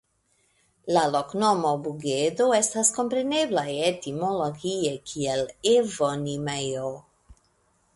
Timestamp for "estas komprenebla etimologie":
2.61-4.99